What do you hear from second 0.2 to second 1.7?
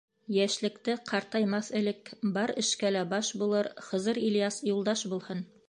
Йәшлекте— ҡартаймаҫ